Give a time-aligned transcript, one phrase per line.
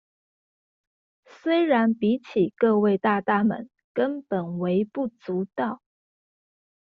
[1.27, 5.83] 雖然比起各位大大們根本微不足道